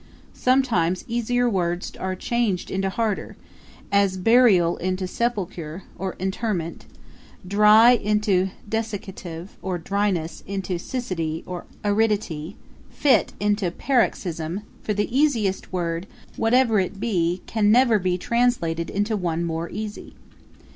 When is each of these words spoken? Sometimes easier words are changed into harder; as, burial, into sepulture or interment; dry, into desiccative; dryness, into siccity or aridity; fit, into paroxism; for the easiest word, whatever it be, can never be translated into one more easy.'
Sometimes 0.33 1.05
easier 1.07 1.47
words 1.47 1.95
are 1.95 2.15
changed 2.15 2.71
into 2.71 2.89
harder; 2.89 3.35
as, 3.91 4.17
burial, 4.17 4.77
into 4.77 5.05
sepulture 5.05 5.83
or 5.95 6.15
interment; 6.17 6.87
dry, 7.47 7.91
into 7.91 8.49
desiccative; 8.67 9.49
dryness, 9.83 10.43
into 10.47 10.79
siccity 10.79 11.43
or 11.45 11.65
aridity; 11.85 12.55
fit, 12.89 13.33
into 13.39 13.69
paroxism; 13.69 14.61
for 14.81 14.95
the 14.95 15.15
easiest 15.15 15.71
word, 15.71 16.07
whatever 16.35 16.79
it 16.79 16.99
be, 16.99 17.43
can 17.45 17.71
never 17.71 17.99
be 17.99 18.17
translated 18.17 18.89
into 18.89 19.15
one 19.15 19.43
more 19.45 19.69
easy.' 19.69 20.15